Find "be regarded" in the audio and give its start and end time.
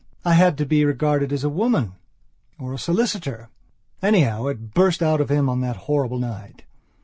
0.65-1.31